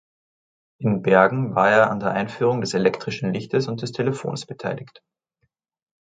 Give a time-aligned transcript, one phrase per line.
[0.79, 5.03] In Bergen war er an der Einführung des elektrischen Lichtes und des Telefons beteiligt.